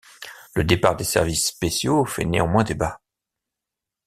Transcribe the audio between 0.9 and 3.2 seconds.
des services spéciaux fait néanmoins débat.